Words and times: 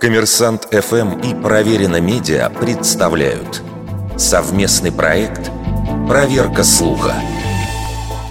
Коммерсант 0.00 0.68
ФМ 0.70 1.20
и 1.20 1.34
Проверено 1.34 2.00
Медиа 2.00 2.50
представляют 2.50 3.62
совместный 4.16 4.92
проект 4.92 5.50
«Проверка 6.08 6.64
слуха». 6.64 7.14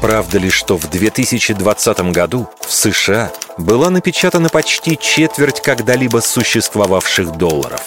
Правда 0.00 0.38
ли, 0.38 0.50
что 0.50 0.76
в 0.76 0.88
2020 0.88 2.12
году 2.12 2.48
в 2.60 2.72
США 2.72 3.32
была 3.58 3.90
напечатана 3.90 4.48
почти 4.48 4.98
четверть 5.00 5.60
когда-либо 5.60 6.18
существовавших 6.18 7.36
долларов? 7.36 7.80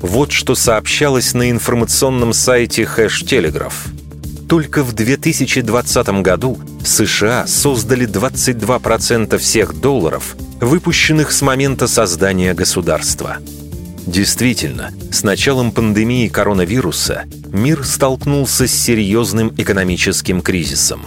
Вот 0.00 0.30
что 0.30 0.54
сообщалось 0.54 1.34
на 1.34 1.50
информационном 1.50 2.32
сайте 2.32 2.84
Хэш 2.84 3.24
Телеграф. 3.24 3.86
Только 4.48 4.84
в 4.84 4.92
2020 4.92 6.08
году 6.22 6.58
в 6.80 6.86
США 6.86 7.46
создали 7.46 8.06
22% 8.06 9.38
всех 9.38 9.74
долларов, 9.80 10.36
выпущенных 10.60 11.32
с 11.32 11.42
момента 11.42 11.86
создания 11.86 12.54
государства. 12.54 13.38
Действительно, 14.06 14.92
с 15.10 15.22
началом 15.22 15.72
пандемии 15.72 16.28
коронавируса 16.28 17.24
мир 17.52 17.84
столкнулся 17.84 18.66
с 18.66 18.72
серьезным 18.72 19.52
экономическим 19.56 20.40
кризисом. 20.40 21.02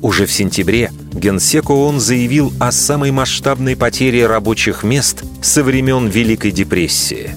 Уже 0.00 0.26
в 0.26 0.32
сентябре 0.32 0.90
Генсек 1.12 1.70
ООН 1.70 2.00
заявил 2.00 2.52
о 2.60 2.72
самой 2.72 3.10
масштабной 3.10 3.76
потере 3.76 4.26
рабочих 4.26 4.82
мест 4.82 5.24
со 5.42 5.62
времен 5.62 6.06
Великой 6.06 6.52
депрессии. 6.52 7.32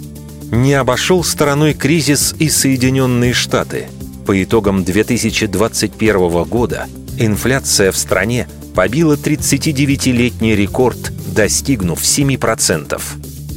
Не 0.51 0.75
обошел 0.75 1.23
стороной 1.23 1.73
кризис 1.73 2.35
и 2.37 2.49
Соединенные 2.49 3.33
Штаты. 3.33 3.87
По 4.25 4.43
итогам 4.43 4.83
2021 4.83 6.43
года 6.43 6.87
инфляция 7.17 7.91
в 7.91 7.97
стране 7.97 8.47
побила 8.75 9.15
39-летний 9.15 10.55
рекорд, 10.55 11.11
достигнув 11.31 12.01
7%. 12.01 13.01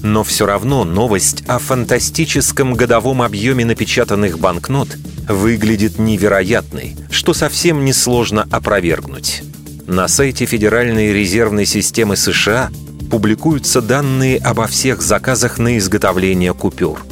Но 0.03 0.23
все 0.23 0.47
равно 0.47 0.85
новость 0.85 1.45
о 1.47 1.59
фантастическом 1.59 2.75
годовом 2.75 3.23
объеме 3.23 3.65
напечатанных 3.65 4.39
банкнот 4.39 4.97
выглядит 5.29 5.99
невероятной, 5.99 6.97
что 7.11 7.33
совсем 7.33 7.85
несложно 7.85 8.47
опровергнуть. 8.51 9.43
На 9.87 10.09
сайте 10.09 10.47
Федеральной 10.47 11.13
резервной 11.13 11.67
системы 11.67 12.17
США 12.17 12.71
публикуются 13.11 13.81
данные 13.81 14.39
обо 14.39 14.67
всех 14.67 15.01
заказах 15.03 15.59
на 15.59 15.79
изготовление 15.79 16.53
купюр. 16.53 17.05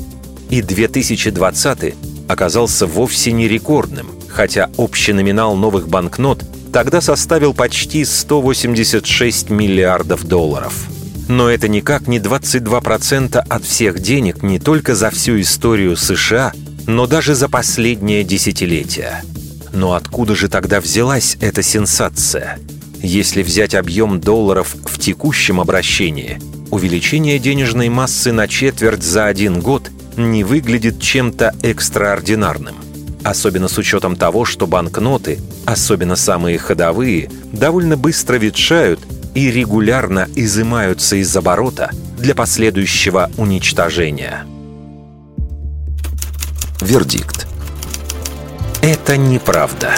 И 0.50 0.60
2020 0.60 1.94
оказался 2.28 2.86
вовсе 2.86 3.32
не 3.32 3.48
рекордным, 3.48 4.08
хотя 4.28 4.70
общий 4.76 5.12
номинал 5.12 5.56
новых 5.56 5.88
банкнот 5.88 6.44
тогда 6.72 7.00
составил 7.00 7.54
почти 7.54 8.04
186 8.04 9.50
миллиардов 9.50 10.24
долларов. 10.24 10.88
Но 11.28 11.48
это 11.48 11.68
никак 11.68 12.08
не 12.08 12.18
22% 12.18 13.36
от 13.36 13.64
всех 13.64 14.00
денег 14.00 14.42
не 14.42 14.58
только 14.58 14.94
за 14.94 15.10
всю 15.10 15.40
историю 15.40 15.96
США, 15.96 16.52
но 16.86 17.06
даже 17.06 17.34
за 17.34 17.48
последнее 17.48 18.24
десятилетие. 18.24 19.22
Но 19.72 19.94
откуда 19.94 20.34
же 20.34 20.48
тогда 20.48 20.80
взялась 20.80 21.36
эта 21.40 21.62
сенсация? 21.62 22.58
Если 23.00 23.42
взять 23.42 23.74
объем 23.74 24.20
долларов 24.20 24.74
в 24.84 24.98
текущем 24.98 25.60
обращении, 25.60 26.40
увеличение 26.70 27.38
денежной 27.38 27.88
массы 27.88 28.32
на 28.32 28.48
четверть 28.48 29.02
за 29.02 29.26
один 29.26 29.60
год 29.60 29.90
не 30.16 30.44
выглядит 30.44 31.00
чем-то 31.00 31.54
экстраординарным– 31.62 32.76
Особенно 33.24 33.68
с 33.68 33.78
учетом 33.78 34.16
того, 34.16 34.44
что 34.44 34.66
банкноты, 34.66 35.38
особенно 35.64 36.16
самые 36.16 36.58
ходовые, 36.58 37.30
довольно 37.52 37.96
быстро 37.96 38.34
ветшают 38.34 39.00
и 39.34 39.50
регулярно 39.50 40.28
изымаются 40.34 41.16
из 41.16 41.34
оборота 41.36 41.90
для 42.18 42.34
последующего 42.34 43.30
уничтожения. 43.36 44.44
Вердикт. 46.80 47.46
Это 48.82 49.16
неправда. 49.16 49.94